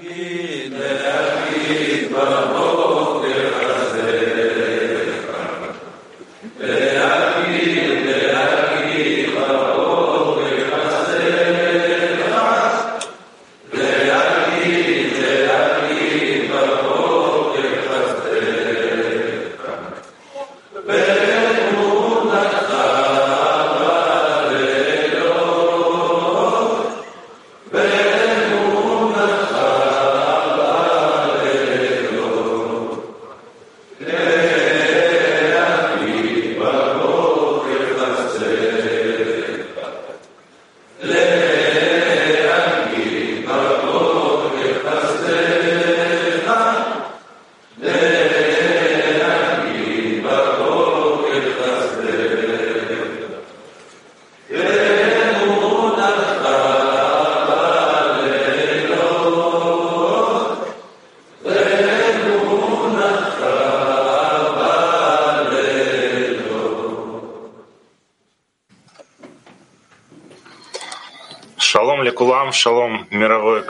[0.00, 2.71] Gide Aviva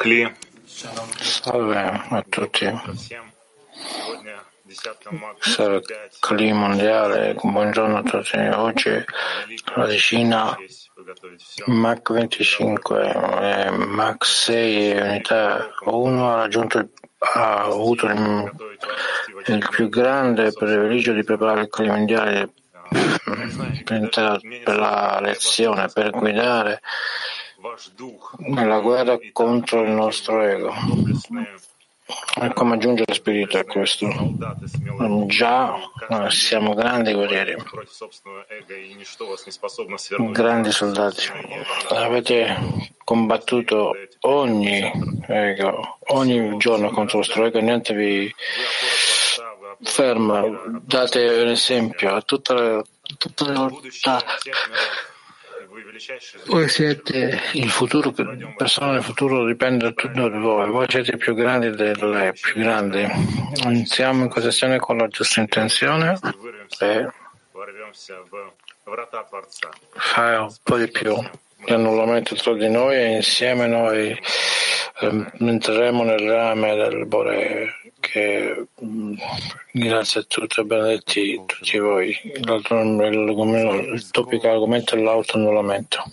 [0.03, 0.29] Cli.
[0.65, 2.67] Salve a tutti.
[5.39, 5.81] Sara
[6.19, 8.37] Cli Mondiale, buongiorno a tutti.
[8.37, 8.91] Oggi
[9.77, 10.57] la decina
[11.67, 18.53] MAC 25 e MAC 6 unità 1 ha raggiunto ha avuto il,
[19.47, 22.53] il più grande privilegio di preparare il clima Mondiale
[23.85, 26.81] per la lezione, per guidare
[28.39, 30.73] nella guerra contro il nostro ego.
[32.55, 34.07] Come aggiungere spirito a questo?
[34.07, 35.75] Mm, già
[36.09, 37.57] eh, siamo grandi guerrieri,
[40.19, 41.23] mm, grandi soldati.
[41.91, 44.93] Avete combattuto ogni
[45.29, 48.35] ego, ogni giorno contro il vostro ego, niente vi
[49.83, 50.43] ferma.
[50.83, 52.85] Date un esempio a tutta la,
[53.17, 53.71] tutta la
[56.47, 58.15] voi siete il futuro,
[58.57, 63.07] persone del futuro dipende da tutto di voi, voi siete più grandi delle più grandi.
[63.65, 66.19] Iniziamo in connessione con la giusta intenzione
[66.79, 67.09] e
[69.93, 71.15] fai un po' di più
[71.67, 74.19] l'annullamento tra di noi e insieme noi
[75.39, 79.15] entreremo nel rame del Bore che mm,
[79.71, 82.19] grazie a tutti e benedetti tutti voi.
[82.43, 86.05] L'altro- Il, il topico argomento è l'autoannullamento.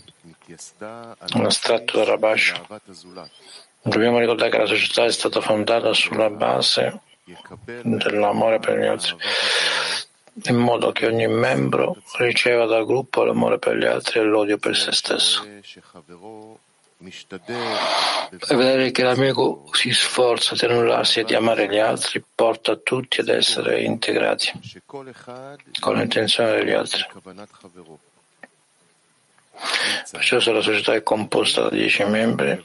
[1.48, 2.54] Estratto da Rabash.
[3.82, 7.00] Dobbiamo ricordare che la società è stata fondata sulla base
[7.84, 9.16] dell'amore per gli altri,
[10.46, 14.76] in modo che ogni membro riceva dal gruppo l'amore per gli altri e l'odio per
[14.76, 15.44] se stesso.
[17.02, 23.22] E vedere che l'amico si sforza di annullarsi e di amare gli altri porta tutti
[23.22, 24.52] ad essere integrati
[24.86, 27.06] con l'intenzione degli altri.
[30.12, 32.64] Perciò se la società è composta da dieci membri,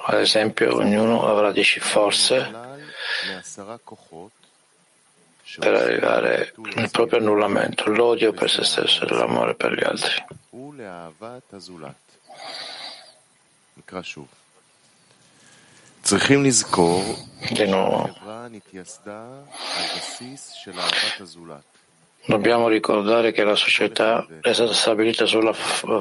[0.00, 2.50] ad esempio ognuno avrà dieci forze
[5.58, 10.24] per arrivare al proprio annullamento, l'odio per se stesso e l'amore per gli altri.
[17.50, 18.14] Di nuovo,
[22.26, 25.54] dobbiamo ricordare che la società è stata stabilita sulla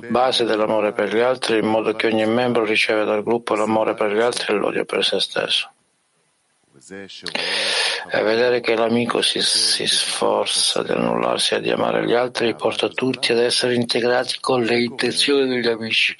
[0.09, 4.11] base dell'amore per gli altri, in modo che ogni membro riceve dal gruppo l'amore per
[4.13, 5.71] gli altri e l'odio per se stesso.
[8.11, 12.87] E vedere che l'amico si, si sforza di annullarsi e di amare gli altri porta
[12.89, 16.15] tutti ad essere integrati con le intenzioni degli amici.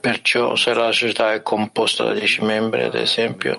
[0.00, 3.58] Perciò se la società è composta da dieci membri, ad esempio,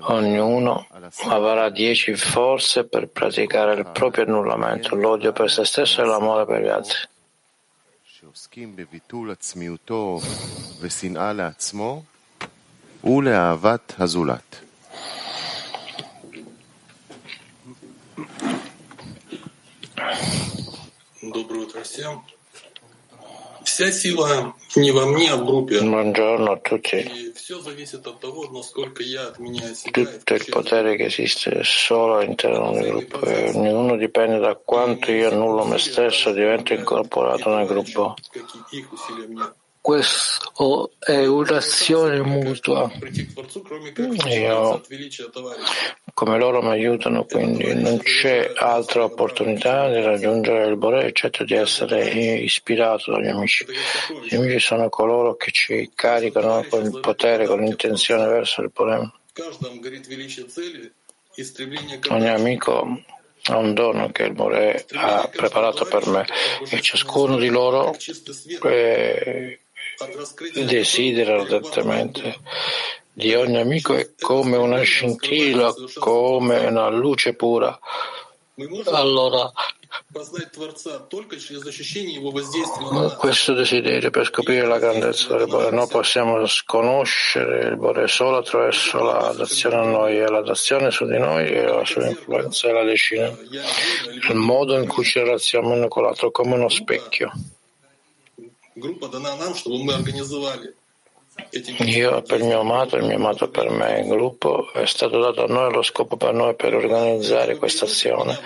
[0.00, 0.88] ognuno
[1.28, 6.62] avrà dieci forze per praticare il proprio annullamento, l'odio per se stesso e l'amore per
[6.62, 6.98] gli altri.
[13.03, 14.61] ולאהבת הזולת.
[21.21, 22.23] Доброе утро всем.
[23.63, 25.81] Вся сила не во мне, а в группе.
[25.81, 26.97] Buongiorno a tutti.
[27.01, 29.89] И все зависит от того, насколько я отменяю себя.
[29.89, 34.39] и Tutto il включаю potere che esiste è solo all'interno del gruppo e ognuno dipende
[34.39, 38.15] da quanto io annullo me stesso e divento incorporato nel gruppo.
[38.31, 39.43] какие их усилия мне
[39.80, 42.90] questo è un'azione mutua.
[44.28, 44.82] Io,
[46.12, 51.54] come loro mi aiutano, quindi non c'è altra opportunità di raggiungere il Bore, eccetto di
[51.54, 53.64] essere ispirato dagli amici.
[54.28, 59.10] Gli amici sono coloro che ci caricano con il potere, con l'intenzione verso il Bore.
[62.10, 63.02] Ogni amico
[63.44, 66.26] ha un dono che il More ha preparato per me
[66.68, 67.96] e ciascuno di loro
[68.64, 69.60] eh,
[70.54, 72.38] desidera adattamente
[73.12, 77.78] di ogni amico è come una scintilla, come una luce pura.
[78.86, 79.50] Allora,
[83.18, 89.02] questo desiderio per scoprire la grandezza del Bore, noi possiamo sconoscere il Bore solo attraverso
[89.02, 93.26] l'adazione a noi e l'adazione su di noi e la sua influenza e la decina,
[93.28, 97.32] il modo in cui ci relazioniamo con l'altro come uno specchio.
[101.78, 104.00] Dio ha per mio amato e il mio amato per me.
[104.00, 108.38] Il gruppo è stato dato a noi lo scopo per noi per organizzare questa azione.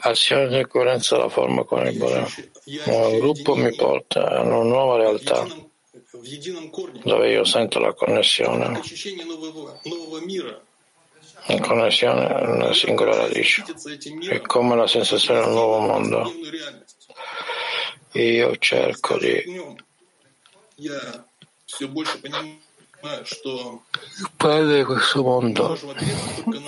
[0.00, 2.26] Azione di coerenza della forma con il Bore.
[2.86, 5.46] Un gruppo mi porta a una nuova realtà
[7.04, 8.80] dove io sento la connessione.
[11.46, 13.64] La connessione è una singola radice.
[14.28, 16.32] È come la sensazione di un nuovo mondo
[18.12, 19.42] io cerco di
[24.36, 25.78] prendere questo mondo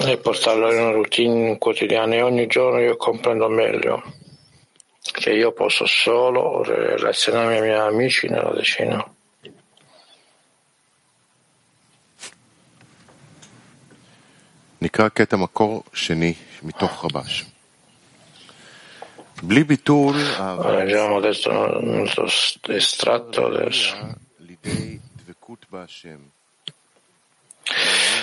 [0.00, 4.02] e portarlo in una routine quotidiana e ogni giorno io comprendo meglio
[5.00, 9.12] che io posso solo relazionarmi ai miei amici nella decina.
[14.85, 17.54] נקרא קטע מקור שני מתוך רבש.
[20.76, 22.11] Leggiamo adesso un
[22.69, 23.94] estratto adesso.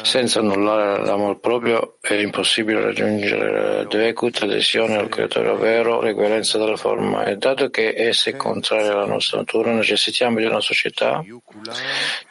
[0.04, 6.76] Senza annullare l'amor proprio è impossibile raggiungere la dvekut, adesione al creatore vero, l'equivalenza della
[6.76, 7.24] forma.
[7.26, 11.24] E dato che essa è contraria alla nostra natura, necessitiamo di una società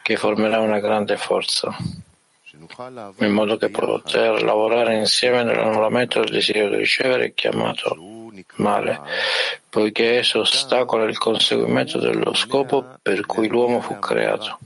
[0.01, 1.75] che formerà una grande forza,
[3.19, 8.10] in modo che poter lavorare insieme nell'annullamento del desiderio di ricevere chiamato
[8.61, 8.99] male,
[9.69, 14.59] poiché esso ostacola il conseguimento dello scopo per cui l'uomo fu creato.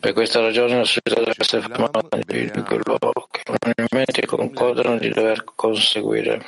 [0.00, 5.10] Per questa ragione la società deve essere formata di più luogo che unanimemente concordano di
[5.10, 6.44] dover conseguire.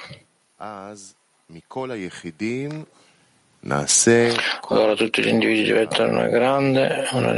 [4.69, 7.33] Allora tutti gli individui diventano una grande, una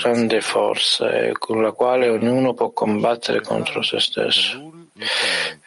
[0.00, 4.72] grande forza eh, con la quale ognuno può combattere contro se stesso.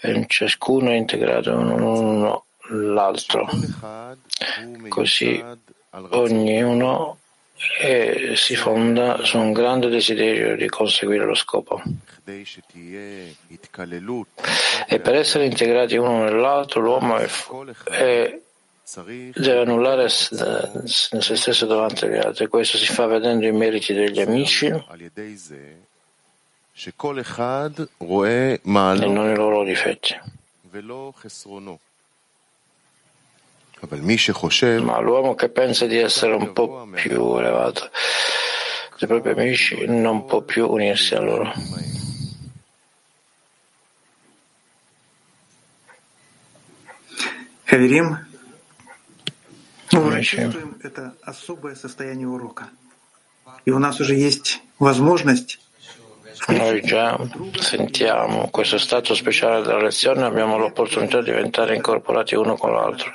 [0.01, 3.47] E ciascuno è integrato l'uno l'altro.
[4.89, 5.43] Così
[6.09, 7.17] ognuno
[7.79, 11.81] è, si fonda su un grande desiderio di conseguire lo scopo.
[14.87, 17.29] E per essere integrati uno nell'altro l'uomo è,
[17.89, 18.39] è
[19.35, 22.47] deve annullare eh, se stesso davanti agli altri.
[22.47, 24.67] Questo si fa vedendo i meriti degli amici.
[24.67, 24.83] E
[29.07, 30.15] non i loro difetti.
[34.81, 37.89] Ma l'uomo che pensa di essere un po' più elevato
[38.97, 41.51] dei propri amici non può più unirsi a loro.
[47.65, 48.34] Хеверим,
[49.92, 52.68] мы уже Amici, чувствуем это особое состояние урока.
[53.64, 55.58] И у нас уже есть возможность
[56.48, 57.18] noi già
[57.58, 63.12] sentiamo questo stato speciale della lezione, abbiamo l'opportunità di diventare incorporati uno con l'altro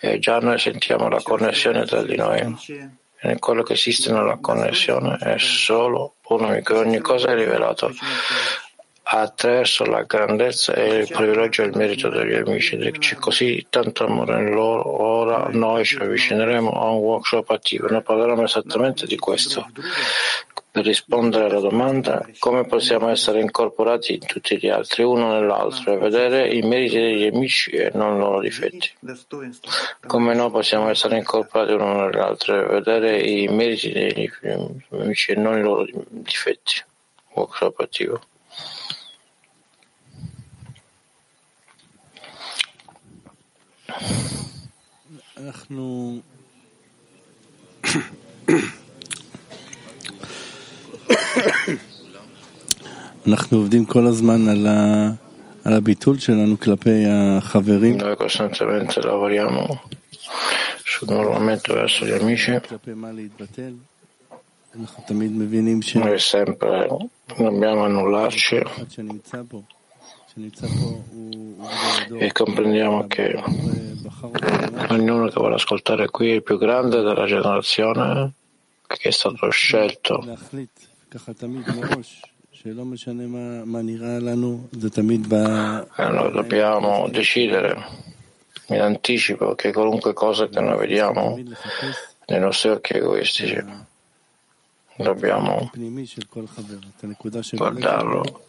[0.00, 2.40] e già noi sentiamo la connessione tra di noi.
[2.40, 7.34] отличие E quello che esiste nella connessione è solo un amico e ogni cosa è
[7.36, 7.94] rivelato
[9.09, 12.77] attraverso la grandezza e il privilegio e il merito degli amici.
[12.77, 15.01] C'è così tanto amore in loro.
[15.01, 17.87] Ora noi ci avvicineremo a un workshop attivo.
[17.89, 19.65] Noi parleremo esattamente di questo.
[20.69, 25.97] Per rispondere alla domanda come possiamo essere incorporati in tutti gli altri, uno nell'altro, e
[25.97, 28.91] vedere i meriti degli amici e non i loro difetti.
[30.05, 34.29] Come noi possiamo essere incorporati uno nell'altro e vedere i meriti degli
[34.91, 36.83] amici e non i loro difetti.
[37.33, 38.21] Workshop attivo.
[45.37, 46.19] אנחנו...
[53.27, 55.09] אנחנו עובדים כל הזמן על, ה...
[55.63, 57.97] על הביטול שלנו כלפי החברים.
[62.69, 63.73] כלפי מה להתבטל?
[64.79, 65.97] אנחנו תמיד מבינים ש...
[65.97, 66.87] Noi sempre
[67.37, 68.57] dobbiamo annullarci
[72.19, 73.07] e comprendiamo
[74.89, 78.33] Ognuno che vuole ascoltare qui è il più grande della generazione
[78.87, 80.23] che è stato scelto.
[85.95, 88.05] E noi dobbiamo decidere
[88.67, 91.39] in anticipo che qualunque cosa che noi vediamo
[92.27, 93.63] nei nostri occhi egoistici
[94.97, 95.71] dobbiamo
[97.51, 98.45] guardarlo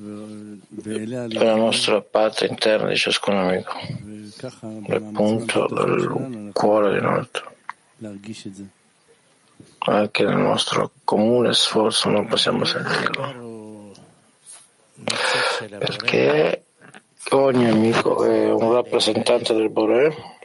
[0.00, 3.72] la nostra parte interna di ciascun amico,
[4.90, 7.52] appunto il cuore di nostro.
[9.78, 13.92] Anche nel nostro comune sforzo non possiamo sentirlo,
[15.78, 16.64] perché
[17.30, 20.36] ogni amico è un rappresentante del Boré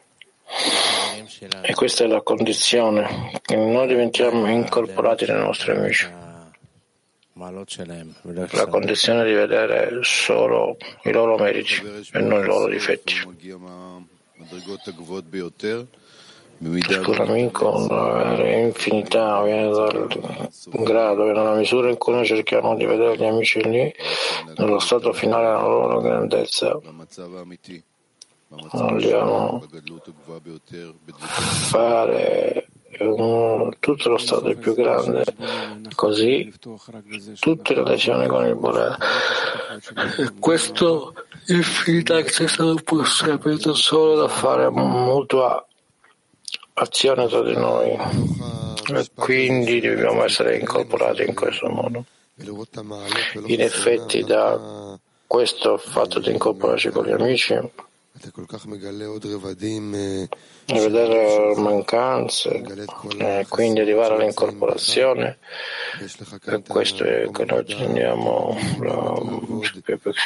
[1.62, 6.23] E questa è la condizione che noi diventiamo incorporati nei nostri amici.
[7.36, 13.14] La condizione di vedere solo i loro meriti e non i loro difetti.
[16.80, 20.08] Ciascun amico ha infinità, viene dal
[20.84, 23.94] grado e nella misura in cui noi cerchiamo di vedere gli amici lì,
[24.58, 26.80] nello stato finale della loro grandezza,
[28.72, 29.68] vogliamo
[31.70, 32.68] fare
[33.00, 35.24] un- tutto lo stato più grande,
[35.96, 36.54] così
[37.40, 38.96] tutte le lezioni con il Boré.
[40.40, 41.14] Questo
[41.48, 45.66] infinità che è stato possibile solo da fare mutua
[46.74, 52.06] azione tra di noi e quindi dobbiamo essere incorporati in questo modo.
[53.46, 54.98] In effetti da
[55.28, 57.58] questo fatto di incorporarci con gli amici
[60.66, 62.64] e vedere mancanze
[63.18, 65.40] e quindi arrivare all'incorporazione.
[66.56, 69.22] e questo è che noi teniamo la-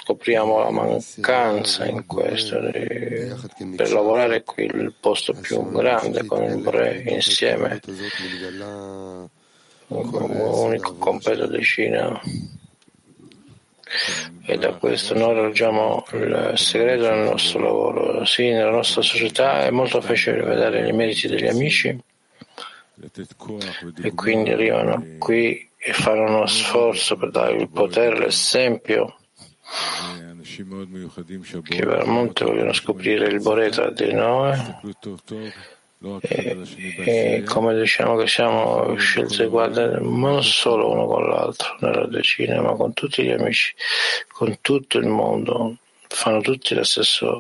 [0.04, 6.58] scopriamo la mancanza in questo di- per lavorare qui il posto più grande con il
[6.62, 7.80] Bre insieme.
[9.88, 12.20] come unico completo decina
[14.46, 18.26] e da questo noi raggiungiamo il segreto del nostro lavoro.
[18.26, 21.98] Sì, nella nostra società è molto facile vedere i meriti degli amici
[24.02, 29.18] e quindi arrivano qui e fanno uno sforzo per dare il potere, l'esempio
[31.62, 34.58] che veramente vogliono scoprire il Boré tra di noi
[36.00, 41.76] eh, eh, e, come diciamo che siamo scelti e guardati non solo uno con l'altro
[41.80, 43.74] nella decina, ma con tutti gli amici,
[44.28, 45.76] con tutto il mondo,
[46.08, 47.40] fanno tutti la stessa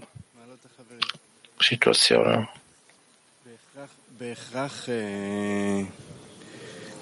[1.57, 2.49] situazione.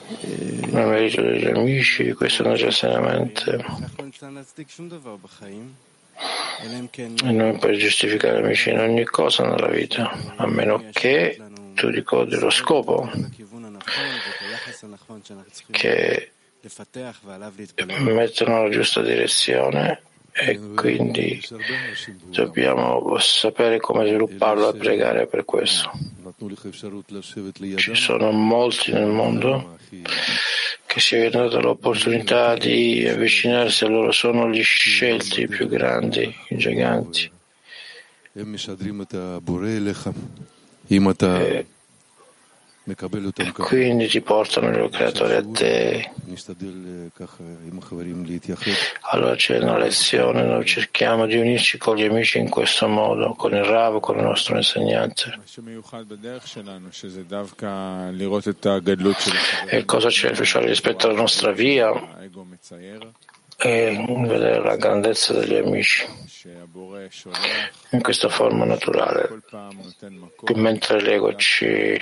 [0.07, 3.63] Nel merito degli amici, questo necessariamente.
[6.57, 11.37] E noi per giustificare amici in ogni cosa nella vita, a meno che
[11.73, 13.09] tu ricordi lo scopo
[15.71, 16.31] che
[17.99, 21.41] mettono la giusta direzione e quindi
[22.25, 25.91] dobbiamo sapere come svilupparlo e pregare per questo.
[27.75, 29.77] Ci sono molti nel mondo
[30.95, 37.29] che si vedono l'opportunità di avvicinarsi a loro sono gli scelti, più grandi, i giganti.
[38.31, 38.45] E
[42.87, 46.11] e Quindi ti portano il loro creatore a te.
[49.11, 53.55] Allora c'è una lezione, noi cerchiamo di unirci con gli amici in questo modo, con
[53.55, 55.39] il Rav, con il nostro insegnante.
[59.67, 61.91] E cosa c'è di speciale rispetto alla nostra via?
[63.57, 66.05] e vedere la grandezza degli amici
[67.89, 69.41] in questa forma naturale
[70.43, 71.97] che mentre l'ego ci,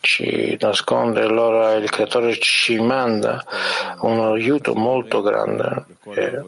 [0.00, 3.42] ci nasconde allora il creatore ci manda
[4.00, 6.42] un aiuto molto grande e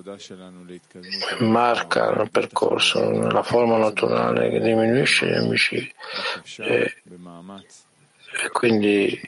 [1.41, 5.95] marca il percorso nella forma naturale che diminuisce gli amici
[6.59, 6.95] e,
[8.45, 9.21] e quindi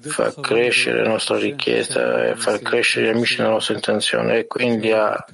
[0.00, 4.92] far crescere la nostra richiesta e far crescere gli amici nella nostra intenzione e quindi
[4.92, 5.24] a, a,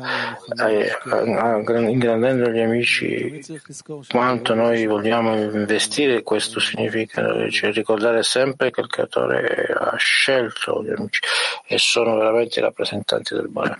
[0.56, 3.42] a, ingrandendo gli amici
[4.08, 10.90] quanto noi vogliamo investire questo significa cioè, ricordare sempre che il creatore ha scelto gli
[10.90, 11.20] amici
[11.66, 13.78] e sono veramente i rappresentanti del bene.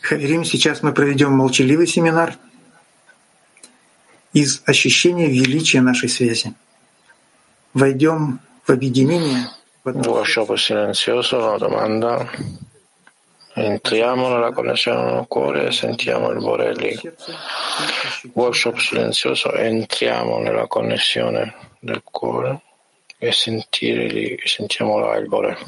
[0.00, 2.36] Хаверим, сейчас мы проведем молчаливый семинар
[4.34, 6.54] из ощущения величия нашей связи.
[7.76, 7.96] Vuoi
[10.22, 11.38] sciopero silenzioso?
[11.38, 12.30] Una domanda.
[13.52, 16.96] Entriamo nella connessione nel cuore e sentiamo il Borelli.
[18.34, 22.62] Workshop silenzioso, entriamo nella connessione del cuore
[23.18, 25.58] e sentire sentiamo l'albore.